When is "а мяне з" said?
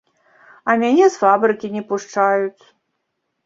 0.69-1.21